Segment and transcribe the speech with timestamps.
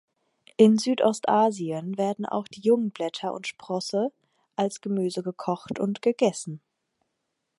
[0.57, 4.11] In Südostasien werden auch die jungen Blätter und Sprosse
[4.55, 6.59] als Gemüse gekocht und gegessen.